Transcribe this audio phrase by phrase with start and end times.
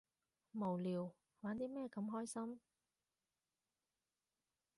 [0.53, 2.59] 無聊，玩啲咩咁開心？